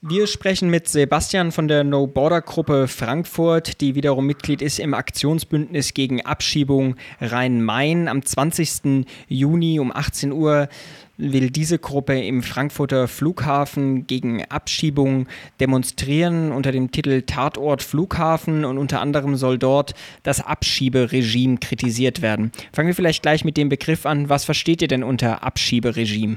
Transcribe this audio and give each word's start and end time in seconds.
Wir 0.00 0.28
sprechen 0.28 0.70
mit 0.70 0.86
Sebastian 0.86 1.50
von 1.50 1.66
der 1.66 1.82
No 1.82 2.06
Border 2.06 2.40
Gruppe 2.40 2.86
Frankfurt, 2.86 3.80
die 3.80 3.96
wiederum 3.96 4.26
Mitglied 4.26 4.62
ist 4.62 4.78
im 4.78 4.94
Aktionsbündnis 4.94 5.92
gegen 5.92 6.24
Abschiebung 6.24 6.94
Rhein-Main. 7.20 8.06
Am 8.06 8.24
20. 8.24 9.04
Juni 9.26 9.80
um 9.80 9.90
18 9.90 10.30
Uhr 10.30 10.68
will 11.16 11.50
diese 11.50 11.80
Gruppe 11.80 12.16
im 12.16 12.44
Frankfurter 12.44 13.08
Flughafen 13.08 14.06
gegen 14.06 14.44
Abschiebung 14.44 15.26
demonstrieren 15.58 16.52
unter 16.52 16.70
dem 16.70 16.92
Titel 16.92 17.22
Tatort 17.22 17.82
Flughafen 17.82 18.64
und 18.64 18.78
unter 18.78 19.00
anderem 19.00 19.34
soll 19.34 19.58
dort 19.58 19.94
das 20.22 20.40
Abschieberegime 20.40 21.58
kritisiert 21.58 22.22
werden. 22.22 22.52
Fangen 22.72 22.86
wir 22.86 22.94
vielleicht 22.94 23.22
gleich 23.22 23.44
mit 23.44 23.56
dem 23.56 23.68
Begriff 23.68 24.06
an. 24.06 24.28
Was 24.28 24.44
versteht 24.44 24.80
ihr 24.80 24.86
denn 24.86 25.02
unter 25.02 25.42
Abschieberegime? 25.42 26.36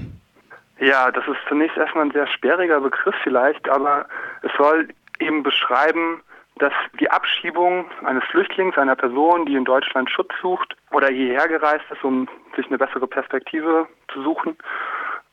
Ja, 0.81 1.11
das 1.11 1.27
ist 1.27 1.37
zunächst 1.47 1.77
erstmal 1.77 2.05
ein 2.05 2.11
sehr 2.11 2.25
sperriger 2.25 2.81
Begriff 2.81 3.13
vielleicht, 3.21 3.69
aber 3.69 4.07
es 4.41 4.51
soll 4.57 4.87
eben 5.19 5.43
beschreiben, 5.43 6.23
dass 6.55 6.73
die 6.99 7.09
Abschiebung 7.09 7.85
eines 8.03 8.23
Flüchtlings, 8.23 8.75
einer 8.79 8.95
Person, 8.95 9.45
die 9.45 9.53
in 9.53 9.63
Deutschland 9.63 10.09
Schutz 10.09 10.33
sucht 10.41 10.75
oder 10.89 11.09
hierher 11.09 11.47
gereist 11.47 11.85
ist, 11.91 12.03
um 12.03 12.27
sich 12.55 12.65
eine 12.65 12.79
bessere 12.79 13.05
Perspektive 13.05 13.87
zu 14.11 14.23
suchen, 14.23 14.57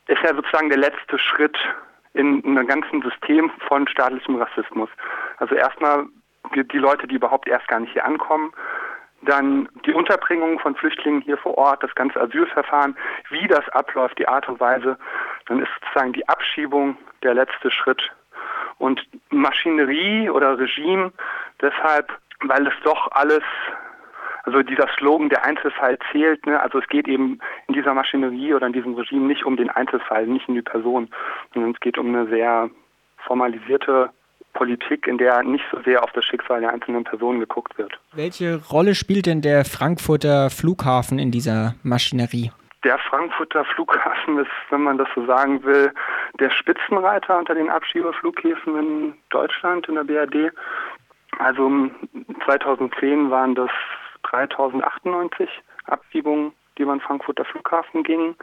ist 0.05 0.21
ja 0.21 0.35
sozusagen 0.35 0.69
der 0.69 0.77
letzte 0.77 1.17
Schritt 1.17 1.57
in 2.13 2.45
einem 2.45 2.67
ganzen 2.67 3.01
System 3.01 3.49
von 3.67 3.87
staatlichem 3.87 4.35
Rassismus. 4.35 4.89
Also 5.37 5.55
erstmal 5.55 6.05
die 6.53 6.77
Leute, 6.77 7.07
die 7.07 7.15
überhaupt 7.15 7.47
erst 7.47 7.67
gar 7.69 7.79
nicht 7.79 7.93
hier 7.93 8.05
ankommen, 8.05 8.53
dann 9.23 9.67
die 9.85 9.93
Unterbringung 9.93 10.59
von 10.59 10.75
Flüchtlingen 10.75 11.21
hier 11.21 11.37
vor 11.37 11.57
Ort, 11.57 11.83
das 11.83 11.93
ganze 11.95 12.21
Asylverfahren, 12.21 12.95
wie 13.29 13.47
das 13.47 13.67
abläuft, 13.69 14.17
die 14.17 14.27
Art 14.27 14.47
und 14.47 14.59
Weise, 14.59 14.97
dann 15.49 15.59
ist 15.59 15.69
sozusagen 15.81 16.13
die 16.13 16.27
Abschiebung 16.29 16.97
der 17.23 17.33
letzte 17.33 17.71
Schritt. 17.71 18.01
Und 18.77 19.05
Maschinerie 19.29 20.29
oder 20.29 20.57
Regime 20.57 21.11
deshalb, 21.61 22.17
weil 22.41 22.65
es 22.65 22.73
doch 22.83 23.11
alles, 23.11 23.43
also 24.43 24.61
dieser 24.61 24.87
Slogan, 24.97 25.27
der 25.27 25.43
Einzelfall 25.43 25.97
zählt, 26.11 26.45
ne? 26.45 26.61
also 26.61 26.79
es 26.79 26.87
geht 26.87 27.07
eben 27.07 27.39
in 27.67 27.73
dieser 27.73 27.93
Maschinerie 27.93 28.53
oder 28.53 28.67
in 28.67 28.73
diesem 28.73 28.93
Regime 28.93 29.27
nicht 29.27 29.43
um 29.43 29.57
den 29.57 29.69
Einzelfall, 29.69 30.27
nicht 30.27 30.47
um 30.47 30.55
die 30.55 30.61
Person, 30.61 31.09
sondern 31.53 31.71
es 31.71 31.79
geht 31.81 31.97
um 31.97 32.07
eine 32.07 32.27
sehr 32.29 32.69
formalisierte 33.25 34.11
Politik, 34.53 35.07
in 35.07 35.17
der 35.17 35.43
nicht 35.43 35.65
so 35.71 35.81
sehr 35.81 36.03
auf 36.03 36.11
das 36.13 36.25
Schicksal 36.25 36.61
der 36.61 36.71
einzelnen 36.71 37.03
Personen 37.03 37.39
geguckt 37.39 37.77
wird. 37.77 37.99
Welche 38.13 38.61
Rolle 38.71 38.95
spielt 38.95 39.25
denn 39.25 39.41
der 39.41 39.65
Frankfurter 39.65 40.49
Flughafen 40.49 41.19
in 41.19 41.31
dieser 41.31 41.75
Maschinerie? 41.83 42.51
Der 42.83 42.97
Frankfurter 42.97 43.65
Flughafen 43.65 44.39
ist, 44.39 44.51
wenn 44.69 44.83
man 44.83 44.97
das 44.97 45.09
so 45.13 45.25
sagen 45.25 45.63
will, 45.63 45.93
der 46.39 46.49
Spitzenreiter 46.49 47.37
unter 47.37 47.53
den 47.53 47.69
Abschiebeflughäfen 47.69 48.77
in 48.77 49.13
Deutschland, 49.29 49.87
in 49.89 49.95
der 49.95 50.05
BRD. 50.05 50.53
Also 51.39 51.89
2010 52.45 53.29
waren 53.29 53.55
das 53.55 53.69
3098 54.23 55.49
Abschiebungen, 55.85 56.53
die 56.77 56.83
über 56.83 56.93
den 56.93 57.01
Frankfurter 57.01 57.43
Flughafen 57.45 58.03
gingen. 58.03 58.35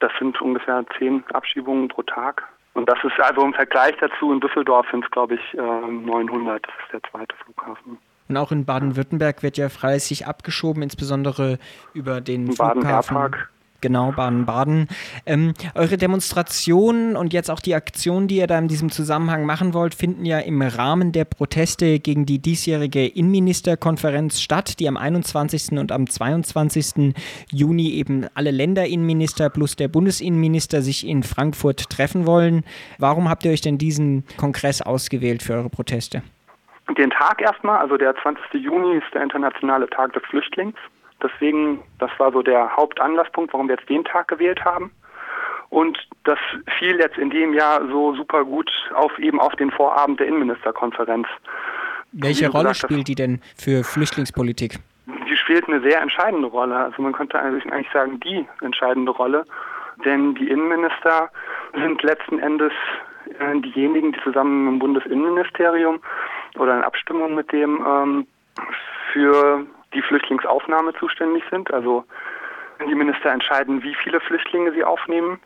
Das 0.00 0.12
sind 0.18 0.40
ungefähr 0.42 0.84
zehn 0.98 1.24
Abschiebungen 1.32 1.88
pro 1.88 2.02
Tag. 2.02 2.42
Und 2.74 2.88
das 2.90 3.02
ist 3.04 3.18
also 3.18 3.42
im 3.42 3.54
Vergleich 3.54 3.96
dazu, 3.98 4.32
in 4.32 4.40
Düsseldorf 4.40 4.86
sind 4.90 5.02
es, 5.02 5.10
glaube 5.10 5.36
ich, 5.36 5.54
900. 5.54 6.66
Das 6.66 6.74
ist 6.84 6.92
der 6.92 7.02
zweite 7.10 7.34
Flughafen. 7.36 7.98
Und 8.28 8.36
auch 8.36 8.52
in 8.52 8.64
Baden-Württemberg 8.64 9.42
wird 9.42 9.56
ja 9.56 9.68
fleißig 9.68 10.26
abgeschoben, 10.26 10.82
insbesondere 10.82 11.58
über 11.94 12.20
den 12.20 12.52
Flughafen. 12.52 13.14
Baden 13.14 13.36
Genau, 13.80 14.10
Baden-Baden. 14.12 14.88
Ähm, 15.26 15.54
eure 15.74 15.96
Demonstrationen 15.96 17.14
und 17.16 17.32
jetzt 17.32 17.50
auch 17.50 17.60
die 17.60 17.74
Aktionen, 17.74 18.26
die 18.26 18.36
ihr 18.36 18.46
da 18.46 18.58
in 18.58 18.68
diesem 18.68 18.90
Zusammenhang 18.90 19.44
machen 19.44 19.74
wollt, 19.74 19.94
finden 19.94 20.24
ja 20.24 20.38
im 20.38 20.62
Rahmen 20.62 21.12
der 21.12 21.24
Proteste 21.24 22.00
gegen 22.00 22.26
die 22.26 22.38
diesjährige 22.38 23.06
Innenministerkonferenz 23.06 24.40
statt, 24.40 24.80
die 24.80 24.88
am 24.88 24.96
21. 24.96 25.72
und 25.72 25.92
am 25.92 26.08
22. 26.08 27.14
Juni 27.52 27.90
eben 27.90 28.26
alle 28.34 28.50
Länderinnenminister 28.50 29.50
plus 29.50 29.76
der 29.76 29.88
Bundesinnenminister 29.88 30.82
sich 30.82 31.06
in 31.06 31.22
Frankfurt 31.22 31.90
treffen 31.90 32.26
wollen. 32.26 32.64
Warum 32.98 33.28
habt 33.28 33.44
ihr 33.44 33.52
euch 33.52 33.60
denn 33.60 33.78
diesen 33.78 34.24
Kongress 34.36 34.80
ausgewählt 34.80 35.42
für 35.42 35.54
eure 35.54 35.70
Proteste? 35.70 36.22
Den 36.96 37.10
Tag 37.10 37.40
erstmal, 37.40 37.78
also 37.78 37.96
der 37.96 38.14
20. 38.16 38.54
Juni 38.54 38.98
ist 38.98 39.12
der 39.12 39.22
internationale 39.22 39.88
Tag 39.90 40.12
des 40.12 40.22
Flüchtlings. 40.24 40.76
Deswegen, 41.22 41.82
das 41.98 42.10
war 42.18 42.30
so 42.32 42.42
der 42.42 42.76
Hauptanlasspunkt, 42.76 43.52
warum 43.52 43.68
wir 43.68 43.76
jetzt 43.76 43.88
den 43.88 44.04
Tag 44.04 44.28
gewählt 44.28 44.64
haben. 44.64 44.90
Und 45.68 45.98
das 46.24 46.38
fiel 46.78 46.98
jetzt 46.98 47.18
in 47.18 47.30
dem 47.30 47.52
Jahr 47.52 47.86
so 47.88 48.14
super 48.14 48.44
gut 48.44 48.70
auf 48.94 49.18
eben 49.18 49.40
auf 49.40 49.54
den 49.56 49.70
Vorabend 49.70 50.20
der 50.20 50.28
Innenministerkonferenz. 50.28 51.26
Welche 52.12 52.48
Rolle 52.48 52.68
gesagt, 52.68 52.92
spielt 52.92 53.08
die 53.08 53.14
denn 53.14 53.40
für 53.56 53.82
Flüchtlingspolitik? 53.82 54.78
Die 55.06 55.36
spielt 55.36 55.68
eine 55.68 55.80
sehr 55.80 56.00
entscheidende 56.00 56.48
Rolle. 56.48 56.76
Also 56.76 57.02
man 57.02 57.12
könnte 57.12 57.38
eigentlich 57.38 57.90
sagen, 57.92 58.20
die 58.20 58.46
entscheidende 58.60 59.10
Rolle. 59.10 59.44
Denn 60.04 60.34
die 60.34 60.48
Innenminister 60.48 61.30
sind 61.74 62.02
letzten 62.02 62.38
Endes 62.38 62.72
äh, 63.38 63.60
diejenigen, 63.60 64.12
die 64.12 64.20
zusammen 64.22 64.68
im 64.68 64.78
Bundesinnenministerium 64.78 66.00
oder 66.58 66.76
in 66.76 66.84
Abstimmung 66.84 67.34
mit 67.34 67.52
dem 67.52 67.84
ähm, 67.86 68.26
für 69.12 69.66
die 69.94 70.02
Flüchtlingsaufnahme 70.02 70.94
zuständig 70.94 71.44
sind. 71.50 71.72
Also 71.72 72.04
die 72.86 72.94
Minister 72.94 73.30
entscheiden, 73.30 73.82
wie 73.82 73.94
viele 73.94 74.20
Flüchtlinge 74.20 74.72
sie 74.72 74.84
aufnehmen. 74.84 75.40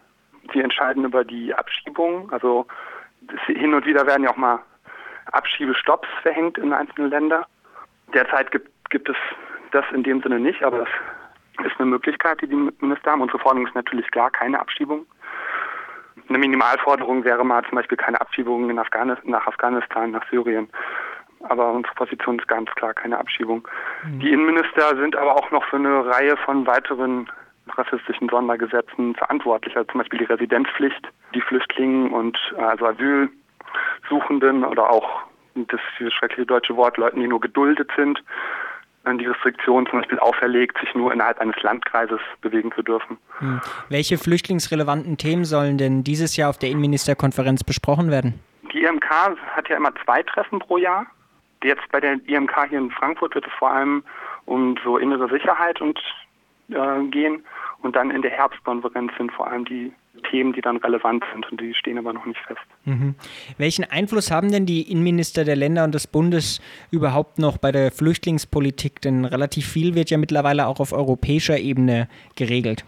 Sie 0.53 0.61
entscheiden 0.61 1.05
über 1.05 1.25
die 1.25 1.55
Abschiebung. 1.55 2.33
Also 2.33 2.67
hin 3.47 3.75
und 3.75 3.87
wieder 3.87 4.07
werden 4.07 4.25
ja 4.25 4.31
auch 4.31 4.37
mal 4.37 4.61
Abschiebestopps 5.33 6.09
verhängt 6.23 6.59
in 6.59 6.73
einzelnen 6.73 7.11
Ländern. 7.11 7.45
Derzeit 8.13 8.51
gibt, 8.51 8.69
gibt 8.91 9.09
es 9.09 9.17
das 9.71 9.85
in 9.93 10.03
dem 10.03 10.21
Sinne 10.23 10.41
nicht, 10.41 10.65
aber 10.65 10.79
das 10.79 11.67
ist 11.67 11.79
eine 11.79 11.91
Möglichkeit, 11.91 12.41
die 12.41 12.49
die 12.49 12.71
Minister 12.81 13.13
haben. 13.13 13.21
Unsere 13.21 13.39
Forderung 13.39 13.67
ist 13.67 13.75
natürlich 13.75 14.11
klar, 14.11 14.31
keine 14.31 14.59
Abschiebung. 14.59 15.07
Eine 16.29 16.39
Minimalforderung 16.39 17.25
wäre 17.25 17.45
mal 17.45 17.65
zum 17.65 17.77
Beispiel 17.77 17.99
keine 17.99 18.21
Abschiebung 18.21 18.79
Afghanistan, 18.79 19.31
nach 19.31 19.47
Afghanistan, 19.47 20.11
nach 20.11 20.29
Syrien 20.31 20.69
aber 21.41 21.73
unsere 21.73 21.95
Position 21.95 22.39
ist 22.39 22.49
ganz 22.49 22.71
klar 22.73 22.95
keine 22.95 23.19
Abschiebung. 23.19 23.67
Mhm. 24.05 24.21
Die 24.21 24.33
Innenminister 24.33 24.97
sind 24.97 25.17
aber 25.17 25.37
auch 25.37 25.51
noch 25.51 25.65
für 25.65 25.77
eine 25.77 26.07
Reihe 26.07 26.37
von 26.39 26.67
weiteren 26.67 27.31
rassistischen 27.69 28.29
Sondergesetzen 28.29 29.15
verantwortlich, 29.15 29.77
also 29.77 29.91
zum 29.91 30.01
Beispiel 30.01 30.19
die 30.21 30.25
Residenzpflicht, 30.25 31.09
die 31.35 31.41
Flüchtlingen 31.41 32.11
und 32.11 32.37
also 32.59 32.87
Asylsuchenden 32.87 34.65
oder 34.65 34.91
auch 34.91 35.23
das 35.55 35.81
dieses 35.99 36.13
schreckliche 36.15 36.47
deutsche 36.47 36.77
Wort 36.77 36.97
Leuten, 36.97 37.21
die 37.21 37.29
nur 37.29 37.41
geduldet 37.41 37.91
sind, 37.97 38.23
die 39.19 39.27
Restriktion 39.27 39.87
zum 39.87 40.01
Beispiel 40.01 40.19
auferlegt, 40.19 40.79
sich 40.79 40.95
nur 40.95 41.13
innerhalb 41.13 41.41
eines 41.41 41.61
Landkreises 41.63 42.21
bewegen 42.43 42.71
zu 42.73 42.83
dürfen. 42.83 43.19
Hm. 43.39 43.61
Welche 43.89 44.19
flüchtlingsrelevanten 44.19 45.17
Themen 45.17 45.45
sollen 45.45 45.79
denn 45.79 46.05
dieses 46.05 46.37
Jahr 46.37 46.51
auf 46.51 46.59
der 46.59 46.69
Innenministerkonferenz 46.69 47.65
besprochen 47.65 48.11
werden? 48.11 48.39
Die 48.73 48.83
IMK 48.83 49.11
hat 49.57 49.69
ja 49.69 49.77
immer 49.77 49.93
zwei 50.05 50.23
Treffen 50.23 50.61
pro 50.61 50.79
Jahr. 50.79 51.07
Jetzt 51.63 51.83
bei 51.93 52.01
der 52.01 52.15
IMK 52.27 52.69
hier 52.69 52.79
in 52.79 52.91
Frankfurt 52.91 53.35
wird 53.35 53.47
es 53.47 53.53
vor 53.59 53.71
allem 53.71 54.03
um 54.47 54.77
so 54.83 54.99
innere 54.99 55.29
Sicherheit 55.29 55.81
und 55.81 55.99
äh, 56.71 57.05
gehen. 57.11 57.45
Und 57.83 57.97
dann 57.97 58.11
in 58.11 58.23
der 58.23 58.31
Herbstkonferenz 58.31 59.13
sind 59.17 59.33
vor 59.33 59.51
allem 59.51 59.65
die 59.65 59.93
Themen, 60.31 60.53
die 60.53 60.61
dann 60.61 60.77
relevant 60.79 61.25
sind 61.33 61.51
und 61.51 61.61
die 61.61 61.73
stehen 61.75 61.97
aber 61.97 62.13
noch 62.13 62.27
nicht 62.27 62.41
fest. 62.41 62.61
Mhm. 62.85 63.15
Welchen 63.59 63.85
Einfluss 63.85 64.31
haben 64.31 64.51
denn 64.51 64.67
die 64.67 64.91
Innenminister 64.91 65.45
der 65.45 65.57
Länder 65.57 65.85
und 65.85 65.95
des 65.95 66.07
Bundes 66.07 66.61
überhaupt 66.91 67.39
noch 67.39 67.59
bei 67.59 67.73
der 67.73 67.91
Flüchtlingspolitik? 67.91 69.01
Denn 69.01 69.25
relativ 69.25 69.67
viel 69.67 69.95
wird 69.95 70.11
ja 70.11 70.19
mittlerweile 70.19 70.67
auch 70.67 70.81
auf 70.81 70.93
europäischer 70.93 71.59
Ebene 71.59 72.09
geregelt. 72.37 72.85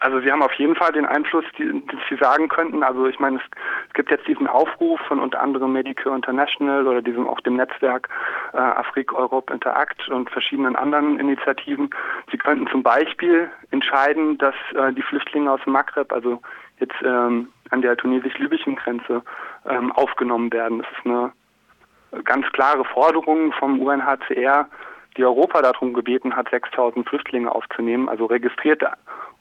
Also 0.00 0.20
Sie 0.20 0.30
haben 0.32 0.42
auf 0.42 0.52
jeden 0.54 0.74
Fall 0.74 0.92
den 0.92 1.06
Einfluss, 1.06 1.44
den 1.58 1.82
Sie 2.08 2.16
sagen 2.16 2.48
könnten. 2.48 2.82
Also 2.82 3.06
ich 3.06 3.18
meine, 3.18 3.36
es, 3.36 3.94
gibt 3.94 4.10
jetzt 4.10 4.26
diesen 4.26 4.46
Aufruf 4.46 5.00
von 5.02 5.20
unter 5.20 5.40
anderem 5.40 5.72
Medicare 5.72 6.14
International 6.16 6.86
oder 6.86 7.02
diesem 7.02 7.28
auch 7.28 7.40
dem 7.40 7.56
Netzwerk 7.56 8.08
äh, 8.52 8.56
Afrik 8.56 9.12
Europe 9.12 9.52
Interact 9.52 10.08
und 10.08 10.30
verschiedenen 10.30 10.76
anderen 10.76 11.18
Initiativen. 11.18 11.90
Sie 12.30 12.38
könnten 12.38 12.66
zum 12.68 12.82
Beispiel 12.82 13.50
entscheiden, 13.70 14.38
dass 14.38 14.54
äh, 14.74 14.92
die 14.92 15.02
Flüchtlinge 15.02 15.50
aus 15.50 15.60
dem 15.64 15.74
Maghreb, 15.74 16.12
also 16.12 16.40
jetzt 16.78 16.96
ähm, 17.04 17.48
an 17.70 17.82
der 17.82 17.96
tunesisch-libyschen 17.96 18.76
Grenze, 18.76 19.22
ähm, 19.68 19.92
aufgenommen 19.92 20.52
werden. 20.52 20.78
Das 20.78 20.88
ist 20.98 21.06
eine 21.06 21.32
ganz 22.24 22.50
klare 22.52 22.84
Forderung 22.84 23.52
vom 23.52 23.80
UNHCR, 23.80 24.68
die 25.16 25.24
Europa 25.24 25.62
darum 25.62 25.92
gebeten 25.92 26.34
hat, 26.34 26.48
6000 26.50 27.08
Flüchtlinge 27.08 27.54
aufzunehmen, 27.54 28.08
also 28.08 28.26
registrierte 28.26 28.90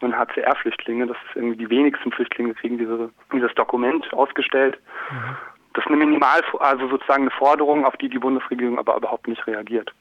UNHCR-Flüchtlinge. 0.02 1.08
Das 1.08 1.18
ist 1.28 1.36
irgendwie 1.36 1.58
die 1.58 1.70
wenigsten 1.70 2.12
Flüchtlinge 2.12 2.54
kriegen 2.54 2.78
diese, 2.78 3.10
dieses 3.34 3.54
Dokument 3.56 4.12
ausgestellt. 4.14 4.80
Mhm. 5.12 5.38
Das 5.74 5.86
ist 5.86 5.92
eine 5.92 5.98
Minimal, 5.98 6.42
also 6.60 6.88
sozusagen 6.90 7.24
eine 7.24 7.32
Forderung, 7.32 7.86
auf 7.86 7.96
die 7.98 8.10
die 8.10 8.20
Bundesregierung 8.20 8.78
aber 8.78 8.98
überhaupt 8.98 9.28
nicht 9.28 9.46
reagiert. 9.48 9.94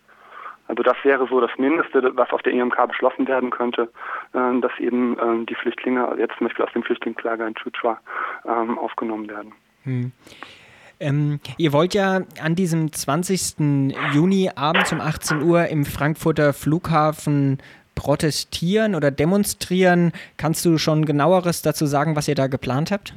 Also 0.66 0.84
das 0.84 0.96
wäre 1.02 1.26
so 1.28 1.40
das 1.40 1.50
Mindeste, 1.58 2.16
was 2.16 2.30
auf 2.30 2.42
der 2.42 2.52
IMK 2.52 2.86
beschlossen 2.86 3.26
werden 3.26 3.50
könnte, 3.50 3.90
äh, 4.34 4.60
dass 4.60 4.72
eben 4.78 5.18
äh, 5.18 5.46
die 5.46 5.56
Flüchtlinge, 5.56 6.14
jetzt 6.16 6.36
zum 6.38 6.46
Beispiel 6.46 6.64
aus 6.64 6.72
dem 6.72 6.84
Flüchtlingslager 6.84 7.46
in 7.46 7.54
Chuchua, 7.56 8.00
ähm, 8.46 8.78
aufgenommen 8.78 9.28
werden. 9.28 9.52
Hm. 9.82 10.12
Ähm, 11.00 11.40
ihr 11.56 11.72
wollt 11.72 11.94
ja 11.94 12.20
an 12.42 12.54
diesem 12.54 12.92
20. 12.92 13.88
Juni 14.12 14.50
abends 14.54 14.92
um 14.92 15.00
18 15.00 15.42
Uhr 15.42 15.66
im 15.68 15.86
Frankfurter 15.86 16.52
Flughafen 16.52 17.58
protestieren 17.94 18.94
oder 18.94 19.10
demonstrieren. 19.10 20.12
Kannst 20.36 20.64
du 20.66 20.76
schon 20.76 21.06
genaueres 21.06 21.62
dazu 21.62 21.86
sagen, 21.86 22.16
was 22.16 22.28
ihr 22.28 22.34
da 22.34 22.46
geplant 22.48 22.90
habt? 22.90 23.14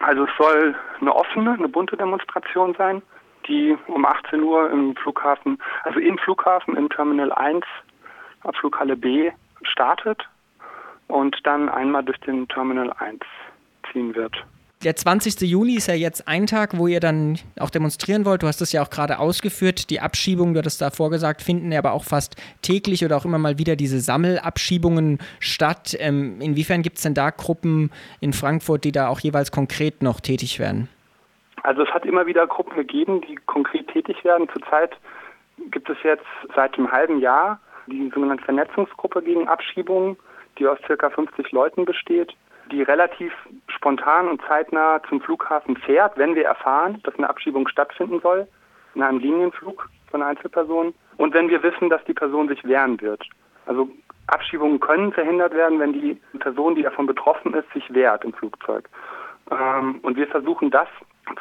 Also 0.00 0.24
es 0.24 0.30
soll 0.38 0.74
eine 1.00 1.14
offene, 1.14 1.52
eine 1.52 1.68
bunte 1.68 1.96
Demonstration 1.96 2.74
sein, 2.76 3.02
die 3.48 3.76
um 3.86 4.04
18 4.04 4.42
Uhr 4.42 4.70
im 4.70 4.94
Flughafen, 4.96 5.58
also 5.84 5.98
im 5.98 6.18
Flughafen 6.18 6.76
im 6.76 6.88
Terminal 6.90 7.32
1, 7.32 7.64
Abflughalle 8.42 8.96
B 8.96 9.30
startet 9.62 10.26
und 11.08 11.36
dann 11.44 11.68
einmal 11.68 12.02
durch 12.04 12.20
den 12.20 12.46
Terminal 12.48 12.92
1 12.98 13.20
ziehen 13.90 14.14
wird 14.14 14.44
der 14.84 14.96
20. 14.96 15.42
Juni 15.42 15.76
ist 15.76 15.88
ja 15.88 15.94
jetzt 15.94 16.26
ein 16.26 16.46
Tag, 16.46 16.78
wo 16.78 16.86
ihr 16.86 17.00
dann 17.00 17.36
auch 17.58 17.68
demonstrieren 17.68 18.24
wollt. 18.24 18.42
Du 18.42 18.46
hast 18.46 18.62
es 18.62 18.72
ja 18.72 18.82
auch 18.82 18.88
gerade 18.88 19.18
ausgeführt. 19.18 19.90
Die 19.90 20.00
Abschiebungen, 20.00 20.54
du 20.54 20.58
hattest 20.60 20.80
da 20.80 20.90
vorgesagt, 20.90 21.42
finden 21.42 21.70
ja 21.70 21.80
aber 21.80 21.92
auch 21.92 22.04
fast 22.04 22.36
täglich 22.62 23.04
oder 23.04 23.18
auch 23.18 23.26
immer 23.26 23.38
mal 23.38 23.58
wieder 23.58 23.76
diese 23.76 24.00
Sammelabschiebungen 24.00 25.18
statt. 25.38 25.94
Ähm, 25.98 26.40
inwiefern 26.40 26.80
gibt 26.80 26.96
es 26.96 27.02
denn 27.02 27.12
da 27.12 27.28
Gruppen 27.28 27.90
in 28.20 28.32
Frankfurt, 28.32 28.84
die 28.84 28.92
da 28.92 29.08
auch 29.08 29.20
jeweils 29.20 29.52
konkret 29.52 30.02
noch 30.02 30.20
tätig 30.20 30.58
werden? 30.58 30.88
Also 31.62 31.82
es 31.82 31.90
hat 31.90 32.06
immer 32.06 32.24
wieder 32.24 32.46
Gruppen 32.46 32.74
gegeben, 32.74 33.20
die 33.20 33.36
konkret 33.44 33.86
tätig 33.88 34.24
werden. 34.24 34.48
Zurzeit 34.50 34.96
gibt 35.70 35.90
es 35.90 35.98
jetzt 36.02 36.24
seit 36.56 36.78
einem 36.78 36.90
halben 36.90 37.20
Jahr 37.20 37.60
die 37.86 38.10
sogenannte 38.14 38.44
Vernetzungsgruppe 38.44 39.20
gegen 39.20 39.46
Abschiebungen, 39.46 40.16
die 40.58 40.66
aus 40.66 40.78
circa 40.86 41.10
50 41.10 41.52
Leuten 41.52 41.84
besteht 41.84 42.34
die 42.70 42.82
relativ 42.82 43.32
spontan 43.68 44.28
und 44.28 44.40
zeitnah 44.48 45.02
zum 45.08 45.20
Flughafen 45.20 45.76
fährt, 45.76 46.16
wenn 46.16 46.34
wir 46.34 46.44
erfahren, 46.44 47.00
dass 47.04 47.16
eine 47.16 47.28
Abschiebung 47.28 47.68
stattfinden 47.68 48.20
soll, 48.20 48.46
in 48.94 49.02
einem 49.02 49.18
Linienflug 49.18 49.88
von 50.10 50.22
Einzelpersonen, 50.22 50.94
und 51.16 51.34
wenn 51.34 51.50
wir 51.50 51.62
wissen, 51.62 51.90
dass 51.90 52.02
die 52.04 52.14
Person 52.14 52.48
sich 52.48 52.64
wehren 52.64 53.00
wird. 53.00 53.22
Also 53.66 53.88
Abschiebungen 54.26 54.80
können 54.80 55.12
verhindert 55.12 55.52
werden, 55.54 55.78
wenn 55.78 55.92
die 55.92 56.18
Person, 56.38 56.74
die 56.74 56.82
davon 56.82 57.06
betroffen 57.06 57.52
ist, 57.54 57.70
sich 57.72 57.92
wehrt 57.92 58.24
im 58.24 58.32
Flugzeug. 58.32 58.88
Ähm, 59.50 59.98
und 60.02 60.16
wir 60.16 60.26
versuchen 60.28 60.70
das 60.70 60.88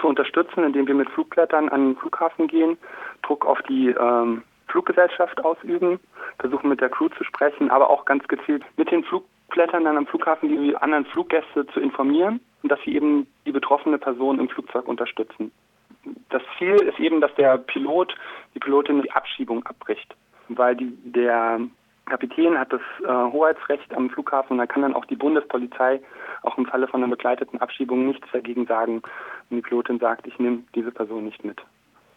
zu 0.01 0.07
unterstützen, 0.07 0.63
indem 0.63 0.87
wir 0.87 0.95
mit 0.95 1.09
Flugblättern 1.11 1.69
an 1.69 1.89
den 1.89 1.97
Flughafen 1.97 2.47
gehen, 2.47 2.77
Druck 3.21 3.45
auf 3.45 3.61
die 3.63 3.89
ähm, 3.89 4.43
Fluggesellschaft 4.67 5.43
ausüben, 5.43 5.99
versuchen 6.39 6.69
mit 6.69 6.81
der 6.81 6.89
Crew 6.89 7.09
zu 7.09 7.23
sprechen, 7.23 7.71
aber 7.71 7.89
auch 7.89 8.05
ganz 8.05 8.27
gezielt 8.27 8.63
mit 8.77 8.91
den 8.91 9.03
Flug 9.03 9.25
Flugblättern 9.49 9.83
dann 9.83 9.97
am 9.97 10.07
Flughafen 10.07 10.49
die 10.49 10.75
anderen 10.75 11.05
Fluggäste 11.05 11.65
zu 11.67 11.79
informieren 11.79 12.39
und 12.63 12.71
dass 12.71 12.79
sie 12.85 12.95
eben 12.95 13.27
die 13.45 13.51
betroffene 13.51 13.97
Person 13.97 14.39
im 14.39 14.49
Flugzeug 14.49 14.87
unterstützen. 14.87 15.51
Das 16.29 16.41
Ziel 16.57 16.75
ist 16.75 16.99
eben, 16.99 17.19
dass 17.21 17.33
der 17.35 17.57
Pilot, 17.57 18.15
die 18.53 18.59
Pilotin 18.59 19.01
die 19.01 19.11
Abschiebung 19.11 19.65
abbricht, 19.65 20.15
weil 20.49 20.75
die, 20.75 20.93
der 21.03 21.59
Kapitän 22.05 22.57
hat 22.57 22.71
das 22.71 22.81
äh, 23.03 23.07
Hoheitsrecht 23.07 23.93
am 23.93 24.09
Flughafen 24.09 24.53
und 24.53 24.57
da 24.59 24.67
kann 24.67 24.81
dann 24.81 24.93
auch 24.93 25.05
die 25.05 25.15
Bundespolizei 25.15 25.99
auch 26.43 26.57
im 26.57 26.65
Falle 26.65 26.87
von 26.87 27.03
einer 27.03 27.11
begleiteten 27.11 27.59
Abschiebung 27.59 28.07
nichts 28.07 28.27
dagegen 28.31 28.65
sagen, 28.65 29.01
wenn 29.49 29.57
die 29.57 29.61
Pilotin 29.61 29.99
sagt, 29.99 30.25
ich 30.27 30.37
nehme 30.39 30.59
diese 30.75 30.91
Person 30.91 31.25
nicht 31.25 31.43
mit. 31.43 31.57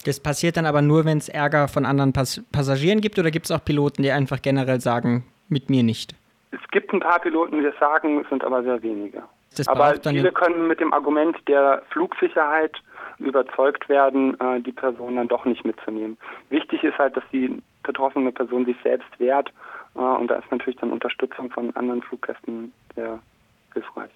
Das 0.04 0.20
passiert 0.20 0.56
dann 0.56 0.66
aber 0.66 0.82
nur, 0.82 1.04
wenn 1.04 1.18
es 1.18 1.28
Ärger 1.28 1.68
von 1.68 1.86
anderen 1.86 2.12
Pass 2.12 2.42
Passagieren 2.52 3.00
gibt 3.00 3.18
oder 3.18 3.30
gibt 3.30 3.46
es 3.46 3.50
auch 3.52 3.64
Piloten, 3.64 4.02
die 4.02 4.10
einfach 4.10 4.42
generell 4.42 4.80
sagen, 4.80 5.24
mit 5.48 5.70
mir 5.70 5.82
nicht? 5.82 6.14
Es 6.52 6.60
gibt 6.70 6.92
ein 6.92 7.00
paar 7.00 7.18
Piloten, 7.18 7.58
die 7.58 7.64
das 7.64 7.78
sagen, 7.78 8.20
es 8.20 8.28
sind 8.28 8.44
aber 8.44 8.62
sehr 8.62 8.82
wenige. 8.82 9.22
Aber 9.66 9.94
viele 10.02 10.32
können 10.32 10.68
mit 10.68 10.80
dem 10.80 10.92
Argument 10.92 11.36
der 11.48 11.82
Flugsicherheit 11.90 12.76
überzeugt 13.18 13.88
werden, 13.88 14.38
äh, 14.40 14.60
die 14.60 14.72
Person 14.72 15.16
dann 15.16 15.28
doch 15.28 15.44
nicht 15.44 15.64
mitzunehmen. 15.64 16.16
Wichtig 16.50 16.82
ist 16.84 16.98
halt, 16.98 17.16
dass 17.16 17.24
die 17.32 17.62
betroffene 17.82 18.32
Person 18.32 18.64
sich 18.64 18.76
selbst 18.82 19.08
wehrt 19.18 19.52
äh, 19.94 19.98
und 19.98 20.28
da 20.28 20.36
ist 20.36 20.50
natürlich 20.50 20.78
dann 20.80 20.90
Unterstützung 20.90 21.50
von 21.50 21.74
anderen 21.76 22.02
Fluggästen 22.02 22.72
sehr 22.94 23.18
hilfreich. 23.74 24.10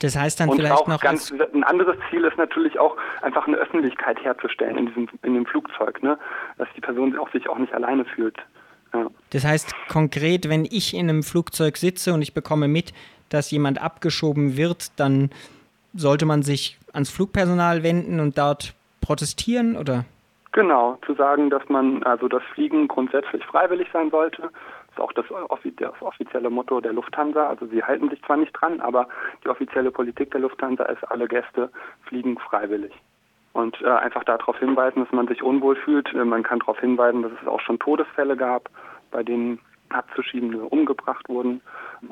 Das 0.00 0.16
heißt 0.16 0.38
dann 0.38 0.50
und 0.50 0.56
vielleicht 0.58 0.86
noch 0.86 1.00
ganz 1.00 1.32
ein 1.32 1.64
anderes 1.64 1.96
Ziel 2.08 2.24
ist 2.24 2.38
natürlich 2.38 2.78
auch 2.78 2.96
einfach 3.22 3.48
eine 3.48 3.56
Öffentlichkeit 3.56 4.22
herzustellen 4.22 4.78
in 4.78 4.86
diesem 4.86 5.08
in 5.22 5.34
dem 5.34 5.44
Flugzeug, 5.44 6.02
ne, 6.02 6.16
dass 6.56 6.68
die 6.76 6.80
Person 6.80 7.18
auch 7.18 7.30
sich 7.32 7.48
auch 7.48 7.58
nicht 7.58 7.74
alleine 7.74 8.04
fühlt. 8.04 8.36
Ja. 8.94 9.06
Das 9.30 9.44
heißt 9.44 9.74
konkret, 9.88 10.48
wenn 10.48 10.64
ich 10.64 10.94
in 10.94 11.08
einem 11.08 11.22
Flugzeug 11.22 11.76
sitze 11.76 12.14
und 12.14 12.22
ich 12.22 12.34
bekomme 12.34 12.68
mit, 12.68 12.92
dass 13.28 13.50
jemand 13.50 13.80
abgeschoben 13.80 14.56
wird, 14.56 14.98
dann 14.98 15.30
sollte 15.94 16.26
man 16.26 16.42
sich 16.42 16.78
ans 16.92 17.10
Flugpersonal 17.10 17.82
wenden 17.82 18.20
und 18.20 18.38
dort 18.38 18.74
protestieren, 19.00 19.76
oder? 19.76 20.04
Genau, 20.52 20.98
zu 21.04 21.14
sagen, 21.14 21.50
dass 21.50 21.68
man 21.68 22.02
also 22.04 22.26
das 22.26 22.42
Fliegen 22.54 22.88
grundsätzlich 22.88 23.44
freiwillig 23.44 23.88
sein 23.92 24.10
sollte. 24.10 24.42
Das 24.42 24.50
ist 24.92 25.00
auch 25.00 25.12
das, 25.12 25.26
das 25.76 26.02
offizielle 26.02 26.50
Motto 26.50 26.80
der 26.80 26.94
Lufthansa. 26.94 27.46
Also 27.46 27.66
sie 27.66 27.82
halten 27.82 28.08
sich 28.08 28.22
zwar 28.22 28.38
nicht 28.38 28.52
dran, 28.52 28.80
aber 28.80 29.08
die 29.44 29.48
offizielle 29.48 29.90
Politik 29.90 30.30
der 30.30 30.40
Lufthansa 30.40 30.84
ist, 30.84 31.04
alle 31.10 31.28
Gäste 31.28 31.70
fliegen 32.06 32.38
freiwillig 32.38 32.92
und 33.52 33.80
äh, 33.82 33.88
einfach 33.88 34.24
darauf 34.24 34.58
hinweisen, 34.58 35.04
dass 35.04 35.12
man 35.12 35.28
sich 35.28 35.42
unwohl 35.42 35.76
fühlt. 35.76 36.12
Äh, 36.14 36.24
man 36.24 36.42
kann 36.42 36.60
darauf 36.60 36.78
hinweisen, 36.80 37.22
dass 37.22 37.32
es 37.40 37.48
auch 37.48 37.60
schon 37.60 37.78
Todesfälle 37.78 38.36
gab, 38.36 38.68
bei 39.10 39.22
denen 39.22 39.60
Abzuschiebende 39.90 40.60
umgebracht 40.60 41.28
wurden, 41.28 41.62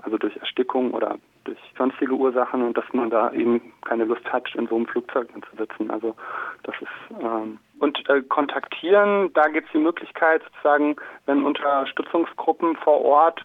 also 0.03 0.17
durch 0.17 0.37
Erstickung 0.37 0.93
oder 0.93 1.19
durch 1.45 1.59
sonstige 1.77 2.13
Ursachen 2.13 2.63
und 2.63 2.77
dass 2.77 2.85
man 2.93 3.11
da 3.11 3.31
eben 3.33 3.61
keine 3.85 4.05
Lust 4.05 4.25
hat, 4.33 4.53
in 4.55 4.67
so 4.67 4.77
einem 4.77 4.87
Flugzeug 4.87 5.29
zu 5.33 5.57
sitzen. 5.57 5.91
Also 5.91 6.17
das 6.63 6.75
ist 6.81 7.23
ähm, 7.23 7.59
und 7.79 8.09
äh, 8.09 8.23
kontaktieren, 8.23 9.33
da 9.35 9.49
gibt 9.49 9.67
es 9.67 9.73
die 9.73 9.79
Möglichkeit 9.79 10.43
sozusagen, 10.45 10.97
wenn 11.27 11.45
Unterstützungsgruppen 11.45 12.77
vor 12.77 13.03
Ort 13.03 13.45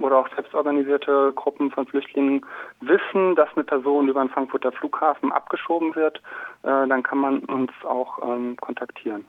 oder 0.00 0.18
auch 0.18 0.28
selbstorganisierte 0.34 1.32
Gruppen 1.34 1.70
von 1.70 1.86
Flüchtlingen 1.86 2.44
wissen, 2.80 3.34
dass 3.34 3.48
eine 3.54 3.64
Person 3.64 4.08
über 4.08 4.20
den 4.20 4.30
Frankfurter 4.30 4.72
Flughafen 4.72 5.32
abgeschoben 5.32 5.94
wird, 5.94 6.18
äh, 6.62 6.86
dann 6.86 7.02
kann 7.02 7.18
man 7.18 7.40
uns 7.40 7.72
auch 7.84 8.18
ähm, 8.22 8.56
kontaktieren. 8.56 9.24